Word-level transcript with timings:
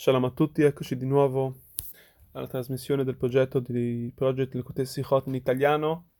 Shalom 0.00 0.22
a 0.22 0.30
tutti, 0.30 0.62
eccoci 0.62 0.96
di 0.96 1.06
nuovo 1.06 1.62
alla 2.30 2.46
trasmissione 2.46 3.02
del 3.02 3.16
progetto 3.16 3.58
di 3.58 4.12
Project 4.14 4.54
Likutei 4.54 4.86
Sichot 4.86 5.26
in 5.26 5.34
italiano. 5.34 6.10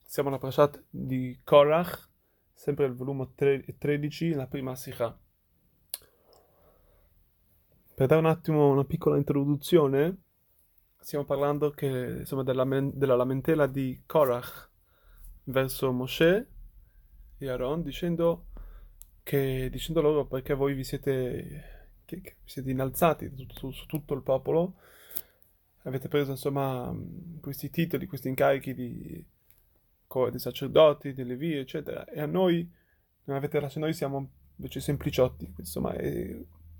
Siamo 0.00 0.30
alla 0.30 0.38
Prashat 0.38 0.84
di 0.88 1.38
Korach, 1.44 2.08
sempre 2.54 2.86
il 2.86 2.94
volume 2.94 3.34
13, 3.34 4.32
la 4.32 4.46
prima 4.46 4.74
Sikha. 4.74 5.14
Per 7.94 8.06
dare 8.06 8.18
un 8.18 8.26
attimo 8.26 8.70
una 8.70 8.86
piccola 8.86 9.18
introduzione, 9.18 10.16
stiamo 11.00 11.26
parlando 11.26 11.72
che, 11.72 12.20
insomma, 12.20 12.44
della, 12.44 12.64
della 12.64 13.14
lamentela 13.14 13.66
di 13.66 14.04
Korach 14.06 14.70
verso 15.44 15.92
Moshe 15.92 16.48
e 17.36 17.46
Aaron, 17.46 17.82
dicendo, 17.82 18.46
che, 19.22 19.68
dicendo 19.70 20.00
loro 20.00 20.26
perché 20.26 20.54
voi 20.54 20.72
vi 20.72 20.84
siete 20.84 21.79
che, 22.16 22.20
che 22.20 22.36
siete 22.44 22.70
innalzati 22.70 23.30
su, 23.54 23.70
su, 23.70 23.86
tutto 23.86 24.14
il 24.14 24.22
popolo, 24.22 24.74
avete 25.82 26.08
preso 26.08 26.32
insomma 26.32 26.94
questi 27.40 27.70
titoli, 27.70 28.06
questi 28.06 28.28
incarichi 28.28 28.74
di, 28.74 29.24
di 30.30 30.38
sacerdoti, 30.38 31.12
di 31.12 31.24
levi, 31.24 31.54
eccetera, 31.54 32.04
e 32.06 32.20
a 32.20 32.26
noi 32.26 32.68
non 33.24 33.36
avete 33.36 33.60
lasciato, 33.60 33.80
noi 33.80 33.94
siamo 33.94 34.30
invece 34.56 34.80
sempliciotti, 34.80 35.54
insomma, 35.58 35.94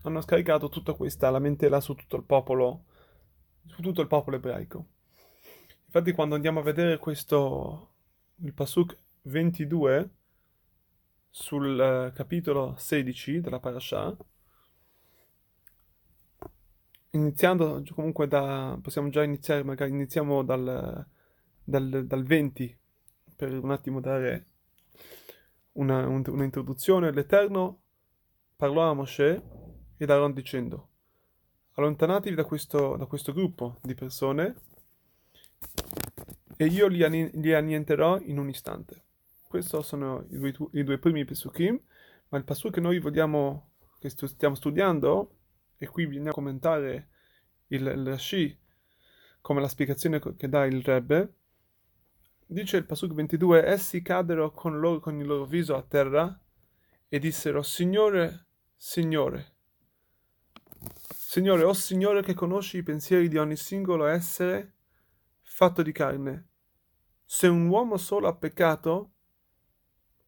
hanno 0.03 0.21
scaricato 0.21 0.69
tutta 0.69 0.95
questa 0.95 1.31
lamentela 1.31 1.81
su 1.81 1.95
tutto 1.95 2.17
il 2.17 2.25
popolo, 2.25 2.85
su 3.67 3.81
tutto 3.83 4.01
il 4.01 4.09
popolo 4.09 4.37
ebraico. 4.37 4.87
Infatti 5.87 6.13
quando 6.13 6.35
andiamo 6.35 6.61
a 6.61 6.63
vedere 6.65 6.99
questo, 6.99 7.91
il 8.43 8.53
Pasuk 8.53 8.97
22, 9.23 10.11
sul 11.31 12.11
uh, 12.11 12.13
capitolo 12.13 12.75
16 12.77 13.41
della 13.41 13.61
Parashah, 13.61 14.17
iniziando 17.11 17.83
comunque 17.95 18.27
da, 18.29 18.79
possiamo 18.81 19.09
già 19.09 19.23
iniziare, 19.23 19.63
magari 19.65 19.91
iniziamo 19.91 20.43
dal, 20.43 21.07
dal, 21.63 22.07
dal 22.07 22.23
20 22.23 22.79
per 23.37 23.53
un 23.53 23.71
attimo 23.71 24.01
dare 24.01 24.47
una, 25.73 26.07
un, 26.07 26.23
un'introduzione. 26.27 27.13
L'Eterno 27.13 27.81
parlò 28.57 28.91
a 28.91 28.95
Mosè 28.95 29.43
ed 29.97 30.11
Aaron 30.11 30.33
dicendo 30.33 30.89
allontanatevi 31.75 32.35
da 32.35 32.45
questo, 32.45 32.97
da 32.97 33.07
questo 33.07 33.33
gruppo 33.33 33.79
di 33.81 33.95
persone 33.95 34.55
e 36.57 36.67
io 36.67 36.89
li, 36.89 37.31
li 37.41 37.55
annienterò 37.55 38.19
in 38.21 38.39
un 38.39 38.49
istante. 38.49 39.05
Questi 39.49 39.83
sono 39.83 40.27
i 40.31 40.39
due, 40.39 40.53
i 40.73 40.85
due 40.85 40.99
primi 40.99 41.25
Pesukim, 41.25 41.81
ma 42.29 42.39
il 42.39 42.45
Pasuk 42.45 42.75
che 42.75 42.81
noi 42.81 42.99
vogliamo, 43.01 43.71
che 43.99 44.11
stiamo 44.11 44.55
studiando, 44.55 45.37
e 45.83 45.87
qui 45.89 46.07
bisogna 46.07 46.31
commentare 46.31 47.09
il, 47.69 47.87
il 47.87 48.07
Rashi 48.07 48.59
come 49.41 49.63
la 49.63 49.69
spiegazione 49.69 50.21
che 50.37 50.47
dà 50.47 50.67
il 50.67 50.83
Rebbe, 50.83 51.37
dice 52.45 52.77
il 52.77 52.85
Pasuk 52.85 53.15
22, 53.15 53.65
essi 53.65 54.03
caddero 54.03 54.51
con, 54.51 54.79
loro, 54.79 55.01
con 55.01 55.19
il 55.19 55.27
loro 55.27 55.47
viso 55.47 55.75
a 55.75 55.83
terra 55.83 56.39
e 57.09 57.19
dissero, 57.19 57.63
Signore, 57.63 58.49
Signore, 58.77 59.55
Signore, 61.09 61.63
o 61.63 61.71
oh 61.71 61.73
Signore 61.73 62.21
che 62.21 62.35
conosci 62.35 62.77
i 62.77 62.83
pensieri 62.83 63.29
di 63.29 63.39
ogni 63.39 63.57
singolo 63.57 64.05
essere 64.05 64.75
fatto 65.41 65.81
di 65.81 65.93
carne, 65.93 66.49
se 67.25 67.47
un 67.47 67.69
uomo 67.69 67.97
solo 67.97 68.29
ha 68.29 68.35
peccato, 68.35 69.13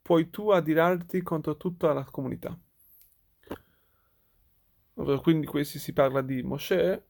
puoi 0.00 0.30
tu 0.30 0.48
adirarti 0.48 1.20
contro 1.20 1.58
tutta 1.58 1.92
la 1.92 2.04
comunità. 2.04 2.58
Quindi 4.94 5.46
qui 5.46 5.64
si 5.64 5.92
parla 5.92 6.20
di 6.20 6.42
Mosè, 6.42 7.02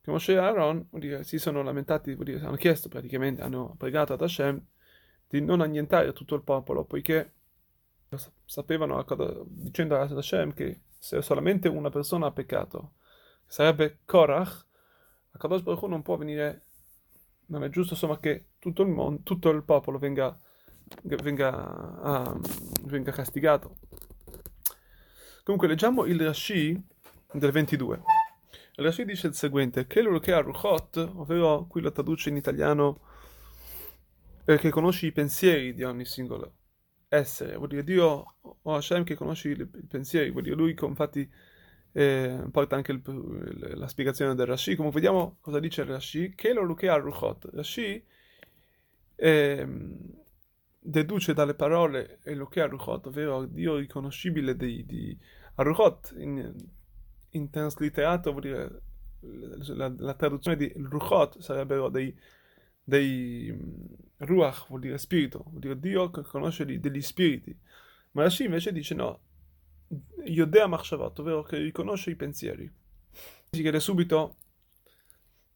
che 0.00 0.10
Mosè 0.10 0.32
e 0.32 0.36
Aaron 0.36 0.88
dire, 0.92 1.22
si 1.24 1.38
sono 1.38 1.62
lamentati, 1.62 2.16
dire, 2.16 2.40
hanno 2.40 2.56
chiesto 2.56 2.88
praticamente, 2.88 3.42
hanno 3.42 3.74
pregato 3.76 4.12
ad 4.14 4.22
Hashem 4.22 4.64
di 5.28 5.42
non 5.42 5.60
annientare 5.60 6.12
tutto 6.12 6.34
il 6.34 6.42
popolo, 6.42 6.84
poiché 6.84 7.34
sapevano, 8.44 9.04
dicendo 9.46 10.00
ad 10.00 10.16
Hashem 10.16 10.54
che 10.54 10.80
se 10.98 11.20
solamente 11.20 11.68
una 11.68 11.90
persona 11.90 12.26
ha 12.26 12.32
peccato, 12.32 12.94
sarebbe 13.46 14.00
Korach, 14.04 14.66
a 15.30 15.38
Kadosh 15.38 15.62
Baruch 15.62 15.82
non 15.84 16.02
può 16.02 16.16
venire, 16.16 16.64
non 17.46 17.64
è 17.64 17.68
giusto 17.68 17.92
insomma 17.92 18.18
che 18.18 18.46
tutto 18.58 18.82
il, 18.82 18.88
mondo, 18.88 19.22
tutto 19.22 19.50
il 19.50 19.62
popolo 19.62 19.98
venga, 19.98 20.36
venga, 21.02 22.30
uh, 22.30 22.40
venga 22.84 23.12
castigato. 23.12 23.76
Comunque 25.48 25.72
leggiamo 25.72 26.04
il 26.04 26.20
Rashi 26.20 26.78
del 27.32 27.50
22. 27.50 28.02
Il 28.76 28.84
Rashi 28.84 29.06
dice 29.06 29.28
il 29.28 29.34
seguente, 29.34 29.86
che 29.86 30.06
che 30.20 30.32
ha 30.34 30.40
Ruchot, 30.40 30.98
ovvero 30.98 31.64
qui 31.66 31.80
lo 31.80 31.90
traduce 31.90 32.28
in 32.28 32.36
italiano, 32.36 33.00
perché 34.44 34.68
conosci 34.68 35.06
i 35.06 35.12
pensieri 35.12 35.72
di 35.72 35.84
ogni 35.84 36.04
singolo 36.04 36.52
essere, 37.08 37.56
vuol 37.56 37.68
dire 37.68 37.82
Dio 37.82 38.34
o 38.60 38.74
Hashem 38.74 39.04
che 39.04 39.14
conosci 39.14 39.48
i, 39.48 39.66
pensieri, 39.86 40.30
vuol 40.30 40.42
dire 40.42 40.54
lui 40.54 40.76
infatti 40.82 41.26
eh, 41.92 42.44
porta 42.50 42.76
anche 42.76 42.92
il, 42.92 43.72
la 43.74 43.88
spiegazione 43.88 44.34
del 44.34 44.48
Rashi, 44.48 44.76
come 44.76 44.90
vediamo 44.90 45.38
cosa 45.40 45.60
dice 45.60 45.80
il 45.80 45.86
Rashi, 45.86 46.34
che 46.34 46.52
che 46.76 46.88
ha 46.90 46.96
Ruchot. 46.96 47.48
Rashi 47.54 48.04
eh, 49.16 49.66
deduce 50.88 51.34
dalle 51.34 51.54
parole 51.54 52.18
Eloke 52.24 52.62
Aruchot, 52.62 53.06
ovvero 53.08 53.44
Dio 53.44 53.76
riconoscibile 53.76 54.56
di, 54.56 54.86
di 54.86 55.16
Aruchot, 55.56 56.14
in, 56.16 56.54
in 57.30 57.50
transliterato 57.50 58.30
vuol 58.30 58.42
dire 58.42 58.82
la, 59.20 59.92
la 59.98 60.14
traduzione 60.14 60.56
di 60.56 60.72
Ruchot 60.74 61.40
sarebbero 61.40 61.90
dei, 61.90 62.16
dei 62.82 63.54
Ruach, 64.18 64.66
vuol 64.68 64.80
dire 64.80 64.96
spirito, 64.96 65.44
vuol 65.48 65.60
dire 65.60 65.78
Dio 65.78 66.10
che 66.10 66.22
conosce 66.22 66.64
degli 66.64 67.02
spiriti. 67.02 67.56
Ma 68.12 68.22
Rashi 68.22 68.44
invece 68.44 68.72
dice 68.72 68.94
no, 68.94 69.20
Yodea 70.24 70.66
Machshavot, 70.66 71.18
ovvero 71.18 71.42
che 71.42 71.58
riconosce 71.58 72.10
i 72.10 72.16
pensieri. 72.16 72.70
Si 73.50 73.60
chiede 73.60 73.80
subito, 73.80 74.36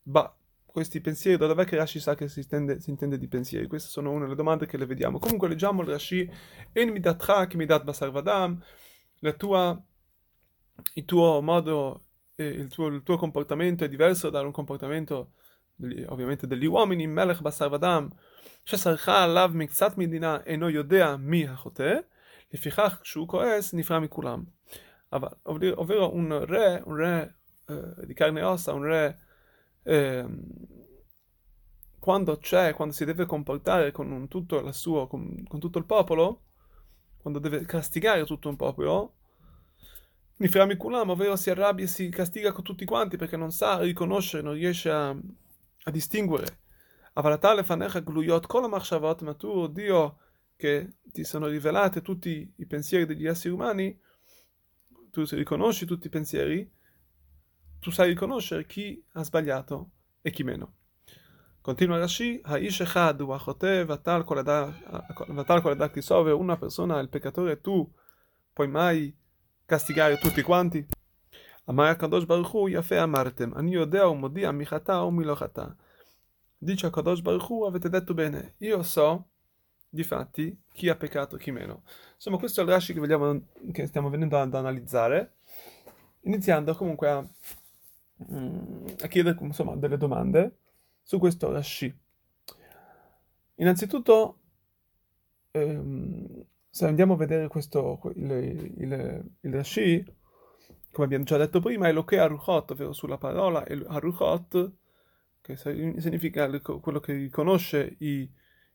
bah, 0.02 0.34
questi 0.71 1.01
pensieri, 1.01 1.37
da 1.37 1.47
dov'è 1.47 1.65
che 1.65 1.75
Rashi 1.75 1.99
sa 1.99 2.15
che 2.15 2.27
si 2.27 2.39
intende, 2.39 2.79
si 2.79 2.89
intende, 2.89 3.17
di 3.17 3.27
pensieri? 3.27 3.67
Queste 3.67 3.89
sono 3.89 4.11
una 4.11 4.25
delle 4.25 4.35
domande 4.35 4.65
che 4.67 4.77
le 4.77 4.85
vediamo. 4.85 5.19
Comunque 5.19 5.47
leggiamo 5.47 5.81
il 5.81 5.87
Rashi, 5.87 6.29
En 6.73 6.89
midatra 6.89 7.47
che 7.47 7.57
midat 7.57 7.83
basar 7.83 8.11
vadam, 8.11 8.61
la 9.19 9.33
tua, 9.33 9.81
il 10.93 11.05
tuo 11.05 11.41
modo, 11.41 12.03
eh, 12.35 12.45
il, 12.45 12.69
tuo, 12.69 12.87
il, 12.87 13.01
tuo, 13.03 13.17
comportamento 13.17 13.83
è 13.83 13.89
diverso 13.89 14.29
da 14.29 14.41
un 14.41 14.51
comportamento 14.51 15.33
degli, 15.75 16.03
ovviamente 16.07 16.45
degli 16.45 16.65
uomini, 16.65 17.07
melech 17.07 17.41
basar 17.41 17.69
vadam, 17.69 18.13
שסרחה 18.67 19.23
עליו 19.23 19.51
מקצת 19.53 19.97
מדינה 19.97 20.37
אינו 20.45 20.69
יודע 20.69 21.15
מי 21.19 21.47
החוטא, 21.47 21.93
לפיכך 22.53 22.99
כשהוא 23.01 23.27
כועס 23.27 23.73
נפרע 23.73 23.99
מכולם. 23.99 24.43
אבל 25.13 25.27
ovvero 25.77 26.11
un 26.11 26.45
re, 26.45 26.81
un 26.85 26.95
re 26.95 27.35
eh, 27.69 28.05
di 28.05 28.13
carne 28.13 28.41
e 28.41 28.43
ossa, 28.43 28.73
un 28.73 28.83
re 28.83 29.17
eh, 29.84 30.26
quando 31.98 32.38
c'è, 32.38 32.74
quando 32.74 32.94
si 32.94 33.04
deve 33.04 33.26
comportare 33.26 33.92
con 33.92 34.26
tutto, 34.28 34.70
suo, 34.72 35.06
con, 35.06 35.44
con 35.46 35.60
tutto 35.60 35.78
il 35.78 35.84
popolo, 35.84 36.42
quando 37.18 37.38
deve 37.38 37.64
castigare 37.64 38.24
tutto 38.24 38.48
un 38.48 38.56
popolo, 38.56 39.14
Niframi 40.36 40.76
Kulam, 40.76 41.10
ovvero 41.10 41.36
si 41.36 41.50
arrabbia 41.50 41.84
e 41.84 41.88
si 41.88 42.08
castiga 42.08 42.50
con 42.50 42.64
tutti 42.64 42.84
quanti 42.84 43.16
perché 43.16 43.36
non 43.36 43.52
sa 43.52 43.78
riconoscere, 43.78 44.42
non 44.42 44.54
riesce 44.54 44.90
a, 44.90 45.10
a 45.10 45.90
distinguere. 45.92 46.58
Avalatale 47.12 47.62
fanecha 47.62 48.00
gluyot 48.00 48.46
kol 48.48 48.68
machshavot, 48.68 49.22
ma 49.22 49.34
tu, 49.34 49.68
Dio, 49.68 50.18
che 50.56 50.94
ti 51.04 51.22
sono 51.22 51.46
rivelati 51.46 52.02
tutti 52.02 52.52
i 52.56 52.66
pensieri 52.66 53.06
degli 53.06 53.26
esseri 53.26 53.54
umani, 53.54 53.96
tu 55.12 55.22
riconosci 55.30 55.86
tutti 55.86 56.08
i 56.08 56.10
pensieri, 56.10 56.68
tu 57.82 57.90
sai 57.90 58.10
riconoscere 58.10 58.64
chi 58.64 59.04
ha 59.14 59.24
sbagliato 59.24 59.90
e 60.22 60.30
chi 60.30 60.44
meno. 60.44 60.74
Continua 61.60 61.98
Rashi, 61.98 62.40
Haish 62.44 62.78
Echad, 62.78 63.20
Wachote, 63.22 63.84
Vatal 63.84 64.22
Koledak 64.22 65.92
Risove, 65.92 66.30
una 66.30 66.56
persona, 66.56 67.00
il 67.00 67.08
peccatore, 67.08 67.60
tu 67.60 67.92
puoi 68.52 68.68
mai 68.68 69.12
castigare 69.66 70.16
tutti 70.18 70.42
quanti? 70.42 70.86
Amar 71.64 71.88
HaKadosh 71.90 72.24
Baruch 72.24 72.52
Hu, 72.52 72.68
Yafe 72.68 72.98
Amartem, 72.98 73.52
Ani 73.56 73.72
Yodea 73.72 74.06
Umodia 74.06 74.52
Michata 74.52 75.02
Umilochata. 75.02 75.76
Dice 76.56 76.86
HaKadosh 76.86 77.20
Baruch 77.20 77.48
Hu, 77.48 77.64
avete 77.64 77.88
detto 77.88 78.14
bene, 78.14 78.54
io 78.58 78.84
so, 78.84 79.30
di 79.88 80.04
fatti, 80.04 80.56
chi 80.72 80.88
ha 80.88 80.94
peccato 80.94 81.34
e 81.34 81.40
chi 81.40 81.50
meno. 81.50 81.82
Insomma, 82.14 82.38
questo 82.38 82.60
è 82.60 82.64
il 82.64 82.70
Rashi 82.70 82.92
che, 82.92 83.00
vogliamo, 83.00 83.40
che 83.72 83.88
stiamo 83.88 84.08
venendo 84.08 84.38
ad 84.38 84.54
analizzare, 84.54 85.34
iniziando 86.20 86.76
comunque 86.76 87.08
a 87.08 87.28
Mm, 88.30 88.86
a 89.00 89.06
chiedere 89.08 89.36
insomma, 89.40 89.76
delle 89.76 89.96
domande 89.96 90.58
su 91.02 91.18
questo 91.18 91.50
Rashi. 91.50 91.94
Innanzitutto, 93.56 94.38
ehm, 95.50 96.44
se 96.68 96.86
andiamo 96.86 97.14
a 97.14 97.16
vedere 97.16 97.48
questo, 97.48 98.00
il, 98.14 98.30
il, 98.78 99.30
il 99.40 99.52
Rashi, 99.52 100.04
come 100.90 101.06
abbiamo 101.06 101.24
già 101.24 101.36
detto 101.36 101.60
prima, 101.60 101.88
è 101.88 101.92
lo 101.92 102.04
che 102.04 102.18
Aruchot, 102.18 102.72
ovvero 102.72 102.92
sulla 102.92 103.18
parola 103.18 103.64
Aruchot, 103.64 104.72
che 105.40 105.56
significa 105.56 106.48
quello 106.60 107.00
che 107.00 107.14
riconosce 107.14 107.96
i, 107.98 108.30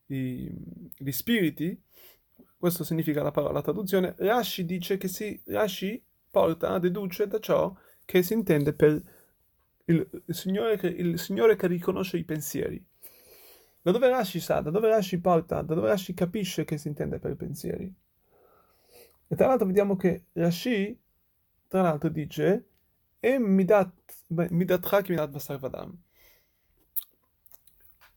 i, 0.07 0.51
gli 0.97 1.11
spiriti, 1.11 1.81
questo 2.57 2.83
significa 2.83 3.23
la 3.23 3.31
parola, 3.31 3.53
la 3.53 3.61
traduzione, 3.61 4.15
Rashi 4.17 4.65
dice 4.65 4.97
che 4.97 5.07
si, 5.07 5.39
Rashi 5.45 6.03
porta, 6.29 6.77
deduce 6.79 7.27
da 7.27 7.39
ciò 7.39 7.73
che 8.03 8.23
si 8.23 8.33
intende 8.33 8.73
per 8.73 9.01
il, 9.87 10.23
il, 10.25 10.35
signore, 10.35 10.77
che, 10.77 10.87
il 10.87 11.19
Signore 11.19 11.55
che 11.55 11.67
riconosce 11.67 12.17
i 12.17 12.23
pensieri. 12.23 12.83
Da 13.81 13.91
dove 13.91 14.09
Rashi 14.09 14.39
sa, 14.39 14.59
da 14.59 14.69
dove 14.69 14.89
Rashi 14.89 15.19
porta, 15.19 15.61
da 15.61 15.73
dove 15.73 15.87
Rashi 15.87 16.13
capisce 16.13 16.65
che 16.65 16.77
si 16.77 16.87
intende 16.87 17.19
per 17.19 17.35
pensieri. 17.35 17.93
E 19.29 19.35
tra 19.35 19.47
l'altro 19.47 19.67
vediamo 19.67 19.95
che 19.95 20.25
Rashi, 20.33 20.97
tra 21.67 21.81
l'altro, 21.81 22.09
dice 22.09 22.67
e 23.19 23.39
midat, 23.39 23.91
midat 24.27 25.07
midat 25.09 25.29
basar 25.29 25.57
vadam. 25.57 25.97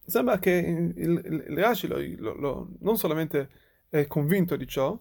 Sembra 0.05 0.39
che 0.41 0.51
il, 0.51 0.93
il, 0.97 1.45
il 1.51 1.59
Rashi 1.59 1.87
lo, 1.87 1.99
lo, 2.19 2.35
lo, 2.35 2.69
non 2.81 2.97
solamente 2.97 3.49
è 3.89 4.07
convinto 4.09 4.57
di 4.57 4.67
ciò, 4.67 5.01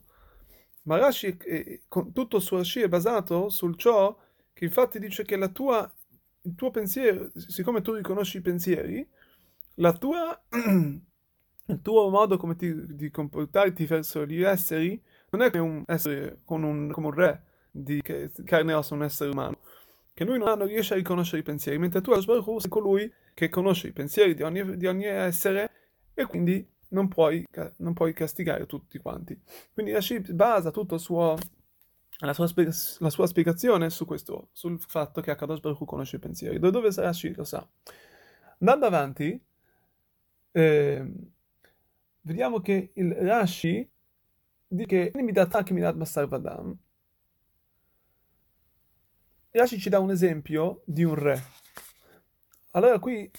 ma 0.83 0.97
Rashi, 0.97 1.35
è, 1.37 1.81
tutto 1.87 2.37
il 2.37 2.41
suo 2.43 2.57
Rashi 2.57 2.81
è 2.81 2.87
basato 2.87 3.49
sul 3.49 3.75
ciò 3.75 4.15
che 4.53 4.65
infatti 4.65 4.99
dice 4.99 5.23
che 5.23 5.35
la 5.35 5.47
tua, 5.47 5.91
il 6.41 6.55
tuo 6.55 6.71
pensiero, 6.71 7.29
siccome 7.35 7.81
tu 7.81 7.93
riconosci 7.93 8.37
i 8.37 8.41
pensieri, 8.41 9.07
la 9.75 9.93
tua, 9.93 10.41
il 10.51 11.81
tuo 11.81 12.09
modo 12.09 12.37
come 12.37 12.55
ti, 12.55 12.95
di 12.95 13.09
comportarti 13.09 13.85
verso 13.85 14.25
gli 14.25 14.41
esseri 14.41 15.01
non 15.31 15.41
è 15.41 15.51
come 15.51 15.63
un 15.63 15.83
essere 15.85 16.39
con 16.43 16.63
un, 16.63 16.91
come 16.91 17.07
un 17.07 17.13
re 17.13 17.43
di 17.71 18.01
carne 18.01 18.71
e 18.71 18.75
ossa, 18.75 18.95
un 18.95 19.03
essere 19.03 19.29
umano, 19.29 19.59
che 20.13 20.25
lui 20.25 20.39
non 20.39 20.65
riesce 20.65 20.93
a 20.93 20.97
riconoscere 20.97 21.41
i 21.41 21.43
pensieri, 21.43 21.77
mentre 21.77 22.01
tu, 22.01 22.11
Baruch 22.11 22.61
sei 22.61 22.69
colui 22.69 23.11
che 23.33 23.49
conosce 23.49 23.87
i 23.87 23.93
pensieri 23.93 24.33
di 24.33 24.41
ogni, 24.41 24.75
di 24.75 24.87
ogni 24.87 25.05
essere 25.05 25.71
e 26.13 26.25
quindi 26.25 26.67
non 26.89 27.07
puoi, 27.07 27.45
non 27.77 27.93
puoi, 27.93 28.13
castigare 28.13 28.65
tutti 28.65 28.97
quanti. 28.97 29.39
Quindi 29.73 29.91
Rashi 29.91 30.19
basa 30.19 30.71
tutto 30.71 30.95
il 30.95 30.99
suo, 30.99 31.37
la, 32.25 32.33
sua, 32.33 32.47
la 32.55 33.09
sua 33.09 33.27
spiegazione 33.27 33.89
su 33.89 34.05
questo, 34.05 34.49
sul 34.51 34.79
fatto 34.79 35.21
che 35.21 35.31
Akadosh 35.31 35.59
Baruch 35.59 35.85
conosce 35.85 36.17
i 36.17 36.19
pensieri. 36.19 36.59
Da 36.59 36.69
dove 36.69 36.91
Rashi 36.93 37.33
lo 37.33 37.43
sa? 37.43 37.65
Andando 38.59 38.85
avanti, 38.85 39.41
eh, 40.51 41.11
vediamo 42.21 42.59
che 42.59 42.91
il 42.93 43.13
Rashi 43.13 43.89
dice 44.67 45.11
che 45.11 45.21
Midat 45.21 45.69
Midat 45.71 45.95
Basar 45.95 46.27
Vadam 46.27 46.77
Rashi 49.51 49.79
ci 49.79 49.89
dà 49.89 49.99
un 49.99 50.11
esempio 50.11 50.81
di 50.85 51.03
un 51.03 51.15
re. 51.15 51.41
Allora 52.71 52.99
qui 52.99 53.29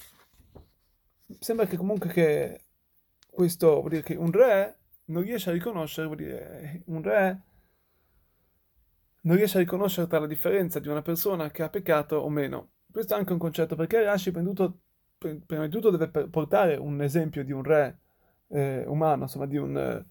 sembra 1.38 1.66
che 1.66 1.76
comunque 1.76 2.10
che 2.10 2.64
questo 3.30 3.76
vuol 3.76 3.90
dire 3.90 4.02
che 4.02 4.14
un 4.14 4.32
re 4.32 4.78
non 5.06 5.22
riesce 5.22 5.50
a 5.50 5.52
riconoscere, 5.52 6.06
vuol 6.06 6.18
dire 6.18 6.82
un 6.86 7.02
re 7.02 7.42
non 9.22 9.36
riesce 9.36 9.58
a 9.58 9.60
riconoscere 9.60 10.06
tra 10.06 10.18
la 10.18 10.26
differenza 10.26 10.78
di 10.78 10.88
una 10.88 11.02
persona 11.02 11.50
che 11.50 11.62
ha 11.62 11.68
peccato 11.68 12.16
o 12.16 12.28
meno. 12.28 12.70
Questo 12.90 13.14
è 13.14 13.18
anche 13.18 13.32
un 13.32 13.38
concetto 13.38 13.76
perché 13.76 14.02
Rashi 14.02 14.30
prima 14.30 15.66
di 15.66 15.70
tutto 15.70 15.90
deve 15.90 16.28
portare 16.28 16.76
un 16.76 17.02
esempio 17.02 17.44
di 17.44 17.52
un 17.52 17.62
re 17.62 17.98
eh, 18.48 18.84
umano, 18.86 19.22
insomma 19.22 19.46
di 19.46 19.56
un... 19.56 19.76
Eh, 19.76 20.04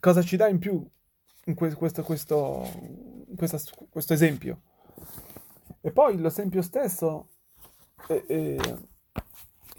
cosa 0.00 0.22
ci 0.22 0.36
dà 0.36 0.48
in 0.48 0.58
più 0.58 0.86
in 1.46 1.54
questo, 1.54 1.78
questo, 2.02 2.02
questo, 3.36 3.66
questo, 3.90 4.12
esempio. 4.12 4.60
E 5.80 5.90
poi 5.90 6.18
l'esempio 6.18 6.60
stesso 6.60 7.30
è, 8.06 8.56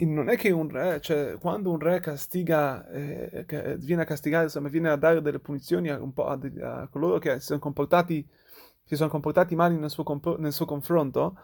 non 0.06 0.30
è 0.30 0.38
che 0.38 0.52
un 0.52 0.70
re, 0.70 1.00
cioè 1.02 1.38
quando 1.40 1.72
un 1.72 1.80
re 1.80 2.00
castiga, 2.00 2.88
eh, 2.90 3.46
viene 3.80 4.04
a 4.04 4.06
castigare, 4.06 4.46
insomma, 4.46 4.70
viene 4.70 4.90
a 4.90 4.96
dare 4.96 5.22
delle 5.22 5.40
punizioni 5.40 5.90
a, 5.90 6.00
a, 6.00 6.40
a 6.82 6.88
coloro 6.88 7.20
che 7.20 7.40
si 7.40 7.48
sono 7.48 7.60
comportati, 7.60 8.28
si 8.84 8.96
sono 8.96 9.10
comportati 9.10 9.56
male 9.56 9.76
nel 9.76 9.90
suo, 9.90 10.04
nel 10.38 10.54
suo 10.54 10.66
confronto, 10.66 11.38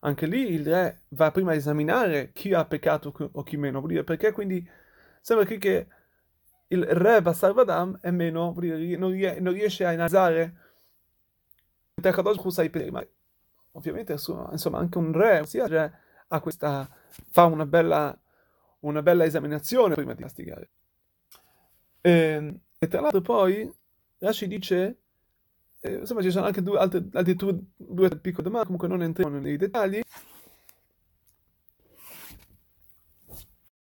anche 0.00 0.26
lì 0.26 0.52
il 0.52 0.64
re 0.64 1.02
va 1.08 1.30
prima 1.30 1.52
a 1.52 1.54
esaminare 1.54 2.30
chi 2.32 2.52
ha 2.52 2.64
peccato 2.64 3.12
o 3.32 3.42
chi 3.42 3.56
meno, 3.56 3.82
perché 3.82 4.32
quindi 4.32 4.66
sembra 5.20 5.46
qui 5.46 5.58
che 5.58 5.86
il 6.68 6.84
re 6.84 7.20
Basar 7.20 7.52
Vadam 7.52 7.98
è 8.00 8.10
meno, 8.10 8.54
non, 8.56 9.52
riesce 9.52 9.84
a 9.84 9.92
innalzare 9.92 10.54
mentre 12.00 12.12
Kadosh 12.12 12.48
sai 12.48 12.70
prima. 12.70 13.04
Ovviamente, 13.72 14.12
insomma, 14.12 14.78
anche 14.78 14.98
un 14.98 15.12
re, 15.12 15.44
sia 15.46 15.66
re, 15.66 15.92
ha 16.32 16.40
questa, 16.40 16.88
fa 17.30 17.44
una 17.44 17.66
bella, 17.66 18.16
una 18.80 19.02
bella 19.02 19.24
esaminazione 19.24 19.94
prima 19.94 20.14
di 20.14 20.22
castigare. 20.22 20.70
E, 22.00 22.10
ehm, 22.10 22.60
e 22.78 22.88
tra 22.88 23.00
l'altro 23.00 23.20
poi 23.20 23.70
Rashi 24.18 24.46
dice, 24.46 24.98
eh, 25.80 25.94
insomma 25.96 26.22
ci 26.22 26.30
sono 26.30 26.46
anche 26.46 26.62
due, 26.62 26.78
altre, 26.78 27.04
altre 27.12 27.34
due, 27.34 27.58
due 27.76 28.08
piccole 28.18 28.44
domande, 28.44 28.66
comunque 28.66 28.88
non 28.88 29.02
entriamo 29.02 29.38
nei 29.38 29.56
dettagli. 29.56 30.00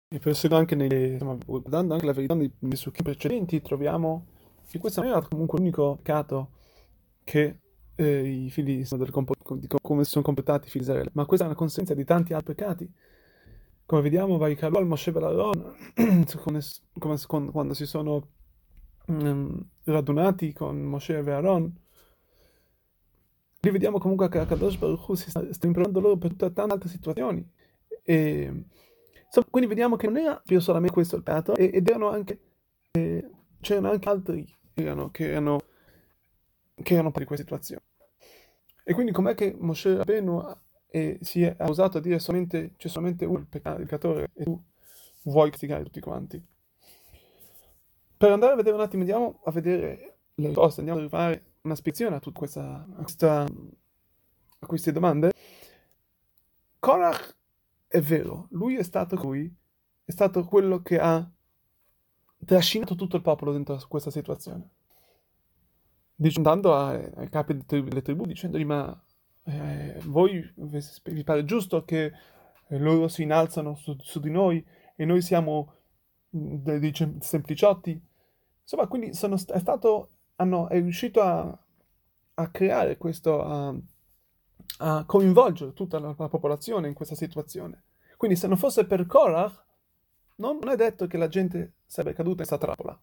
E 0.10 0.20
persino 0.20 0.56
anche 0.56 0.76
nei, 0.76 1.14
insomma, 1.14 1.38
guardando 1.46 1.94
anche 1.94 2.06
la 2.06 2.14
verità 2.14 2.34
dei, 2.34 2.50
dei 2.58 2.78
succhi 2.78 3.04
precedenti, 3.04 3.62
troviamo 3.62 4.26
che 4.70 4.80
questo 4.80 5.02
non 5.02 5.12
era 5.12 5.22
comunque 5.22 5.58
l'unico 5.58 5.96
peccato 5.98 6.52
che 7.24 7.60
eh, 7.98 8.46
i 8.46 8.50
figli 8.50 8.86
del 8.88 9.12
compor- 9.12 9.58
di 9.58 9.68
come 9.82 10.06
sono 10.06 10.24
comportati 10.24 10.68
i 10.68 10.70
figli 10.70 10.84
di 10.84 10.88
Israele, 10.88 11.10
ma 11.14 11.26
questa 11.26 11.46
è 11.46 11.50
una 11.50 11.58
conseguenza 11.58 11.94
di 11.94 12.06
tanti 12.06 12.34
altri 12.34 12.56
peccati. 12.56 12.92
Come 13.86 14.02
vediamo, 14.02 14.38
vai 14.38 14.58
al 14.60 14.86
Moshe 14.86 15.12
Belaron, 15.12 15.76
quando 17.52 17.74
si 17.74 17.86
sono 17.86 18.28
um, 19.08 19.70
radunati 19.84 20.54
con 20.54 20.82
Moshe 20.82 21.18
e 21.18 21.32
Aaron, 21.32 21.74
lì 23.60 23.70
vediamo 23.70 23.98
comunque 23.98 24.30
che 24.30 24.40
Akadosh 24.40 24.78
Baruch 24.78 25.08
Hu 25.08 25.16
si 25.16 25.30
sta, 25.30 25.42
sta 25.52 25.68
impregnando 25.68 26.00
loro 26.00 26.18
per 26.18 26.36
tante 26.36 26.62
altre 26.62 26.90
situazioni. 26.90 27.46
E 28.04 28.66
Insomma, 29.28 29.48
quindi 29.50 29.70
vediamo 29.70 29.98
che 29.98 30.08
non 30.08 30.18
era 30.18 30.42
più 30.44 30.60
solamente 30.60 30.94
questo 30.94 31.18
il 31.18 31.24
peccato, 31.24 31.56
ed 31.56 31.88
erano 31.88 32.10
anche, 32.10 32.40
eh, 32.92 33.30
c'erano 33.60 33.92
anche 33.92 34.10
altri 34.10 34.46
che 34.74 34.82
erano, 34.82 35.12
che 35.12 35.30
erano, 35.30 35.60
che 36.82 36.94
erano 36.94 37.12
per 37.12 37.26
questa 37.26 37.44
situazione. 37.44 37.84
E 38.89 38.94
quindi 38.94 39.12
com'è 39.12 39.36
che 39.36 39.54
Moshe 39.60 39.98
Rabbeinu 39.98 40.42
si 41.19 41.44
è 41.44 41.57
usato 41.68 41.97
a 41.97 42.00
dire 42.00 42.19
solamente, 42.19 42.76
c'è 42.78 42.88
solamente 42.88 43.26
un 43.26 43.45
peccatore 43.50 44.30
e 44.33 44.45
tu 44.45 44.64
vuoi 45.23 45.50
castigare 45.50 45.83
tutti 45.83 46.00
quanti? 46.00 46.42
Per 48.16 48.31
andare 48.31 48.54
a 48.54 48.56
vedere 48.56 48.76
un 48.76 48.81
attimo, 48.81 49.02
andiamo 49.02 49.42
a 49.44 49.52
vedere 49.52 50.19
le 50.35 50.47
risposte, 50.47 50.80
andiamo 50.80 51.02
a 51.02 51.09
fare 51.09 51.56
una 51.64 51.76
spiegazione 51.76 52.16
a 52.16 52.19
tutta 52.21 52.40
questa, 52.40 52.88
a, 52.95 53.02
questa, 53.02 53.42
a 53.42 54.66
queste 54.66 54.94
domande. 54.94 55.33
Korach 56.80 57.35
è 57.90 58.00
vero, 58.00 58.47
lui 58.52 58.78
è 58.78 58.83
stato 58.83 59.18
lui, 59.18 59.54
è 60.06 60.12
stato 60.12 60.45
quello 60.45 60.81
che 60.81 60.97
ha 60.97 61.30
trascinato 62.45 62.95
tutto 62.95 63.18
il 63.18 63.21
popolo 63.21 63.52
dentro 63.52 63.78
questa 63.90 64.12
situazione. 64.12 64.69
Dicendo 66.19 66.76
ai 66.76 67.30
capi 67.30 67.59
delle 67.68 68.02
tribù, 68.02 68.26
dicendogli 68.26 68.66
ma 68.66 69.00
eh, 69.44 70.00
voi 70.06 70.52
vi 70.56 71.24
pare 71.24 71.45
giusto 71.45 71.86
che 71.86 72.12
eh, 72.68 72.78
loro 72.80 73.07
si 73.07 73.21
innalzano 73.21 73.76
su, 73.76 73.95
su, 74.00 74.19
di 74.19 74.31
noi 74.31 74.66
e 74.95 75.06
noi 75.06 75.21
siamo 75.21 75.74
dei, 76.28 76.80
dei 76.80 76.94
sempliciotti? 77.19 78.02
Insomma, 78.62 78.88
quindi 78.88 79.14
sono, 79.14 79.36
è 79.36 79.59
stato, 79.59 80.09
hanno, 80.38 80.68
è 80.69 80.81
riuscito 80.81 81.21
a, 81.21 81.57
a 82.33 82.50
creare 82.50 82.97
questo, 82.97 83.44
a, 83.44 83.76
a 84.80 85.06
coinvolgere 85.06 85.74
tutta 85.74 86.00
la, 86.00 86.16
la, 86.18 86.28
popolazione 86.28 86.88
in 86.88 86.94
questa 86.94 87.16
situazione. 87.16 87.83
Quindi 88.18 88.36
se 88.36 88.47
non 88.47 88.57
fosse 88.57 88.86
per 88.86 89.06
Korach, 89.06 89.66
non 90.38 90.59
è 90.68 90.76
detto 90.76 91.07
che 91.07 91.18
la 91.18 91.28
gente 91.28 91.76
sarebbe 91.86 92.16
caduta 92.16 92.42
in 92.42 92.47
questa 92.47 92.57
trappola. 92.57 93.00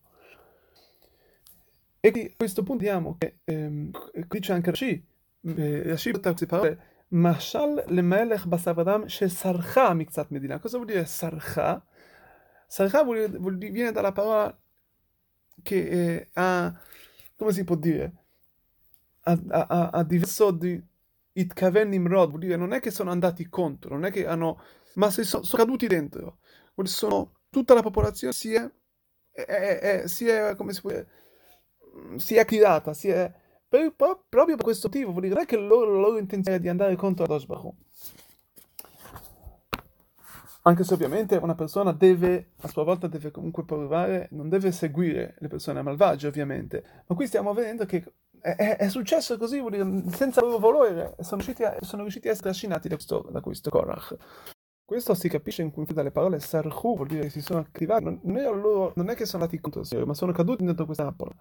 E 2.04 2.30
a 2.32 2.36
questo 2.36 2.62
punto 2.62 2.84
vediamo 2.84 3.16
che 3.16 3.38
ehm, 3.44 3.90
dice 4.28 4.52
anche 4.52 4.68
Rashi, 4.68 5.02
eh, 5.40 5.82
Rashi 5.84 6.10
porta 6.10 6.28
queste 6.28 6.44
parole, 6.44 6.78
Mashal 7.08 7.82
le 7.86 8.02
melech 8.02 8.44
basavadam 8.44 9.06
she 9.06 9.26
sarcha 9.26 9.94
mikzat 9.94 10.28
medina. 10.28 10.58
Cosa 10.58 10.76
vuol 10.76 10.90
dire 10.90 11.06
sarcha? 11.06 11.82
Sarcha 12.66 13.02
vuol, 13.04 13.30
vuol, 13.38 13.56
viene 13.56 13.90
dalla 13.90 14.12
parola 14.12 14.54
che 15.62 15.76
eh, 15.76 16.28
ha, 16.34 16.78
come 17.36 17.52
si 17.52 17.64
può 17.64 17.76
dire, 17.76 18.12
ha, 19.22 19.38
ha, 19.48 19.90
ha 19.90 20.04
diverso 20.04 20.50
di, 20.50 20.78
Itkaven 21.32 21.88
Nimrod, 21.88 22.28
vuol 22.28 22.40
dire 22.40 22.56
non 22.56 22.74
è 22.74 22.80
che 22.80 22.90
sono 22.90 23.12
andati 23.12 23.48
contro, 23.48 23.94
non 23.94 24.04
è 24.04 24.10
che 24.10 24.26
hanno, 24.26 24.60
ma 24.96 25.10
si 25.10 25.24
sono, 25.24 25.42
sono 25.42 25.64
caduti 25.64 25.86
dentro. 25.86 26.36
Sono, 26.82 27.36
tutta 27.48 27.72
la 27.72 27.80
popolazione 27.80 28.34
si 28.34 28.52
è, 28.52 28.70
è, 29.30 29.42
è, 30.02 30.06
si 30.06 30.28
è 30.28 30.54
come 30.54 30.74
si 30.74 30.82
può 30.82 30.90
dire, 30.90 31.08
si 32.16 32.36
è 32.36 32.40
attivata, 32.40 32.94
si 32.94 33.08
è 33.08 33.32
per, 33.68 33.94
proprio 33.94 34.56
per 34.56 34.64
questo 34.64 34.88
motivo, 34.88 35.10
vuol 35.10 35.24
dire 35.24 35.46
che 35.46 35.56
la 35.56 35.66
loro 35.66 36.18
intenzione 36.18 36.58
è 36.58 36.60
di 36.60 36.68
andare 36.68 36.96
contro 36.96 37.24
Adosh 37.24 37.46
Baruch 37.46 37.74
anche 40.66 40.84
se 40.84 40.94
ovviamente 40.94 41.36
una 41.36 41.54
persona 41.54 41.92
deve, 41.92 42.52
a 42.60 42.68
sua 42.68 42.84
volta 42.84 43.06
deve 43.06 43.30
comunque 43.30 43.64
provare, 43.64 44.28
non 44.30 44.48
deve 44.48 44.72
seguire 44.72 45.34
le 45.38 45.48
persone 45.48 45.82
malvagie 45.82 46.26
ovviamente, 46.26 46.84
ma 47.06 47.14
qui 47.14 47.26
stiamo 47.26 47.52
vedendo 47.52 47.84
che 47.84 48.02
è, 48.40 48.76
è, 48.78 48.88
successo 48.88 49.36
così, 49.36 49.58
vuol 49.60 49.72
dire, 49.72 50.10
senza 50.16 50.40
loro 50.40 50.58
volere, 50.58 51.16
sono 51.20 51.42
riusciti 51.42 51.64
a, 51.64 51.76
sono 51.80 52.02
riusciti 52.02 52.28
a 52.28 52.30
essere 52.30 52.48
trascinati 52.48 52.88
da 52.88 52.94
questo, 52.94 53.28
da 53.30 53.40
questo 53.40 53.70
Korach. 53.70 54.16
Questo 54.86 55.14
si 55.14 55.28
capisce 55.28 55.62
in 55.62 55.70
cui 55.70 55.86
dalle 55.86 56.10
parole 56.10 56.40
sarhu, 56.40 56.96
vuol 56.96 57.08
dire 57.08 57.22
che 57.22 57.30
si 57.30 57.40
sono 57.40 57.60
attivati, 57.60 58.04
non, 58.04 58.20
non, 58.22 58.60
loro, 58.60 58.92
non 58.96 59.08
è 59.10 59.14
che 59.14 59.24
sono 59.26 59.42
andati 59.42 59.60
contro 59.60 59.80
il 59.80 59.86
Signore, 59.86 60.06
ma 60.06 60.14
sono 60.14 60.32
caduti 60.32 60.64
dentro 60.64 60.84
questa 60.84 61.04
trappola. 61.04 61.34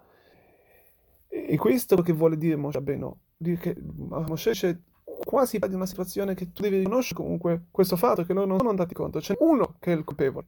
E, 1.46 1.56
questo 1.56 1.96
che 1.96 2.12
vuole 2.12 2.36
dire 2.36 2.56
Moshe 2.56 2.80
Beno, 2.80 3.18
che 3.60 3.76
Moshe 3.78 4.52
c'è 4.52 4.76
quasi 5.24 5.58
di 5.58 5.74
una 5.74 5.86
situazione 5.86 6.34
che 6.34 6.52
tu 6.52 6.62
devi 6.62 6.78
riconoscere 6.78 7.22
comunque 7.22 7.66
questo 7.70 7.96
fatto 7.96 8.24
che 8.24 8.32
loro 8.32 8.46
non 8.46 8.58
sono 8.58 8.70
andati 8.70 8.94
contro, 8.94 9.20
c'è 9.20 9.36
uno 9.40 9.76
che 9.78 9.92
è 9.92 9.96
il 9.96 10.04
colpevole. 10.04 10.46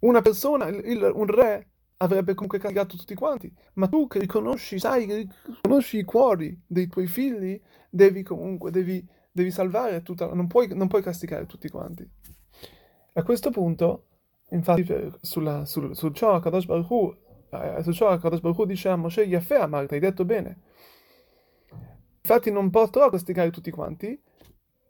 Una 0.00 0.22
persona, 0.22 0.68
il, 0.68 1.10
un 1.14 1.26
re, 1.26 1.68
avrebbe 1.98 2.34
comunque 2.34 2.58
castigato 2.58 2.96
tutti 2.96 3.14
quanti, 3.14 3.52
ma 3.74 3.88
tu 3.88 4.06
che 4.06 4.18
riconosci, 4.18 4.78
sai, 4.78 5.28
riconosci 5.44 5.98
i 5.98 6.04
cuori 6.04 6.60
dei 6.66 6.88
tuoi 6.88 7.06
figli, 7.06 7.60
devi 7.88 8.22
comunque, 8.22 8.70
devi, 8.70 9.04
devi 9.32 9.50
salvare 9.50 10.02
tutta, 10.02 10.32
non 10.32 10.46
puoi, 10.46 10.68
non 10.74 10.88
puoi 10.88 11.02
castigare 11.02 11.46
tutti 11.46 11.68
quanti. 11.68 12.08
A 13.14 13.22
questo 13.22 13.50
punto, 13.50 14.06
infatti, 14.50 14.86
sulla, 15.20 15.64
sul, 15.64 15.96
sul 15.96 16.14
ciò 16.14 16.38
Kadosh 16.40 16.66
Baruch 16.66 17.16
eh, 17.62 17.82
su 17.82 17.92
ciò 17.92 18.16
Kadosh 18.18 18.40
Baruch 18.40 18.58
Hu 18.58 18.64
dice 18.64 18.88
a 18.88 18.96
Moshe, 18.96 19.22
Yafeh 19.22 19.56
Amar, 19.56 19.86
hai 19.88 19.98
detto 19.98 20.24
bene. 20.24 20.60
Infatti 22.20 22.50
non 22.50 22.70
potrò 22.70 23.10
castigare 23.10 23.50
tutti 23.50 23.70
quanti, 23.70 24.18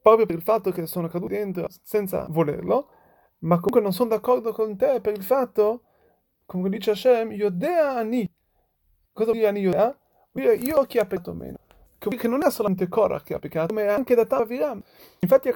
proprio 0.00 0.26
per 0.26 0.36
il 0.36 0.42
fatto 0.42 0.70
che 0.70 0.86
sono 0.86 1.08
caduti 1.08 1.34
dentro 1.34 1.66
senza 1.82 2.26
volerlo, 2.28 2.88
ma 3.40 3.56
comunque 3.56 3.80
non 3.80 3.92
sono 3.92 4.10
d'accordo 4.10 4.52
con 4.52 4.76
te 4.76 5.00
per 5.00 5.14
il 5.14 5.22
fatto, 5.24 5.82
come 6.46 6.68
dice 6.68 6.92
Hashem, 6.92 7.32
Yodea 7.32 7.96
Ani. 7.96 8.30
Cosa 9.12 9.32
vuol 9.32 9.38
dire 9.38 9.48
Ani 9.48 9.60
Yodea? 9.60 9.98
Io 10.60 10.84
chi 10.84 10.98
ha 10.98 11.06
peccato 11.06 11.34
meno. 11.34 11.58
Che 11.98 12.28
non 12.28 12.44
è 12.44 12.50
solamente 12.50 12.86
Korah 12.86 13.22
che 13.22 13.34
ha 13.34 13.38
peccato, 13.38 13.72
ma 13.72 13.80
è 13.80 13.86
anche 13.86 14.14
da 14.14 14.26
Aviram. 14.28 14.82
Infatti 15.20 15.50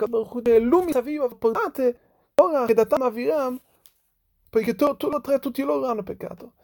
l'umi 0.58 0.92
saviva 0.92 1.28
portate 1.28 1.98
Korah 2.34 2.66
e 2.66 2.74
Datam 2.74 3.02
Aviram, 3.02 3.60
perché 4.48 4.74
tu, 4.74 4.96
tu, 4.96 5.10
tutti 5.40 5.62
loro 5.62 5.86
hanno 5.86 6.02
peccato. 6.02 6.54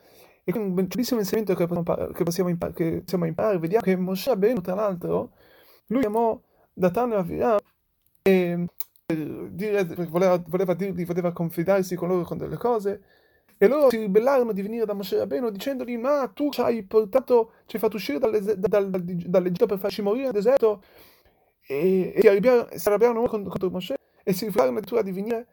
E 0.47 0.53
con 0.53 0.61
un 0.61 0.75
bellissimo 0.75 1.21
insegnamento 1.21 1.55
che 1.55 1.67
possiamo, 1.67 2.13
che 2.13 2.23
possiamo, 2.23 2.51
imparare, 2.51 2.77
che 2.77 3.01
possiamo 3.01 3.25
imparare, 3.25 3.59
vediamo 3.59 3.83
che 3.83 3.97
Moshe 3.97 4.29
Rabbeinu, 4.29 4.61
tra 4.61 4.75
l'altro, 4.75 5.33
lui 5.87 6.01
chiamò 6.01 6.39
Datan 6.73 7.13
e 7.13 7.17
Aviram 7.17 7.59
e 8.23 8.67
dire, 9.07 9.85
voleva, 9.85 10.43
voleva, 10.47 10.75
dirgli, 10.75 11.07
voleva 11.07 11.33
confidarsi 11.33 11.95
con 11.97 12.09
loro 12.09 12.25
con 12.25 12.37
delle 12.37 12.57
cose, 12.57 13.03
e 13.57 13.69
loro 13.69 13.89
si 13.89 13.99
ribellarono 13.99 14.53
di 14.53 14.61
venire 14.61 14.85
da 14.85 14.93
Moshe 14.93 15.17
Rabbeinu 15.17 15.49
dicendogli, 15.49 15.97
ma 15.97 16.29
tu 16.29 16.51
ci 16.51 16.61
hai 16.61 16.83
portato, 16.83 17.53
ci 17.65 17.77
hai 17.77 17.83
fatto 17.83 17.97
uscire 17.97 18.19
dall'Egitto 18.19 19.67
per 19.67 19.79
farci 19.79 20.03
morire 20.03 20.25
nel 20.25 20.33
deserto, 20.33 20.83
e, 21.67 22.13
e 22.15 22.21
si 22.21 22.89
arrabbiarono 22.89 23.27
contro, 23.27 23.51
contro 23.51 23.71
Moshe, 23.71 23.97
e 24.23 24.33
si 24.35 24.45
rifiutarono 24.45 24.77
addirittura 24.77 25.01
di 25.03 25.13
venire, 25.13 25.47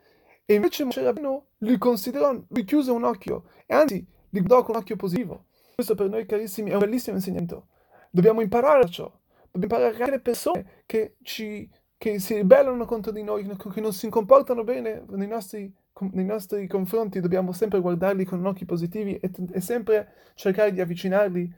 e 0.44 0.54
invece 0.56 0.84
Moshe 0.84 1.02
Rabbeinu 1.02 1.46
li 1.60 1.78
considerò, 1.78 2.34
lui 2.48 2.64
chiuse 2.66 2.92
un 2.92 3.04
occhio, 3.06 3.46
e 3.66 3.74
anzi, 3.74 4.06
guardò 4.40 4.64
con 4.64 4.76
un 4.76 4.82
occhio 4.82 4.96
positivo. 4.96 5.46
Questo 5.76 5.96
per 5.96 6.10
noi 6.10 6.26
carissimi 6.26 6.70
è 6.70 6.74
un 6.74 6.80
bellissimo 6.80 7.16
insegnamento. 7.18 7.68
Dobbiamo 8.10 8.42
imparare 8.42 8.90
ciò. 8.90 9.12
Dobbiamo 9.52 9.76
imparare 9.76 9.98
anche 9.98 10.12
le 10.12 10.20
persone 10.20 10.66
che, 10.86 11.16
ci, 11.24 11.70
che 11.98 12.20
si 12.20 12.36
ribellano 12.36 12.86
contro 12.86 13.12
di 13.12 13.24
noi, 13.24 13.46
che 13.46 13.82
non 13.82 13.94
si 13.94 14.10
comportano 14.10 14.64
bene 14.64 15.04
nei 15.10 15.28
nostri, 15.28 15.74
nei 16.12 16.26
nostri 16.26 16.68
confronti. 16.68 17.20
Dobbiamo 17.20 17.52
sempre 17.52 17.80
guardarli 17.80 18.26
con 18.26 18.46
occhi 18.46 18.66
positivi 18.66 19.18
e, 19.18 19.32
e 19.52 19.62
sempre 19.62 20.14
cercare 20.36 20.72
di 20.72 20.82
avvicinarli 20.82 21.54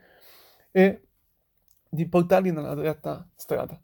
e 0.71 1.01
di 1.89 2.07
portarli 2.07 2.51
nella 2.51 2.73
retta 2.73 3.27
strada. 3.35 3.79